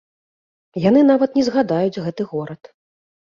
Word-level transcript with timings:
Яны 0.85 1.03
нават 1.11 1.37
не 1.41 1.43
згадаюць 1.49 2.01
гэты 2.07 2.27
горад. 2.33 2.61